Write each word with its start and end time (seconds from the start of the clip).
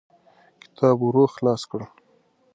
کتاب 0.63 0.97
ورو 1.01 1.23
خلاص 1.35 1.61
کړه. 1.71 1.85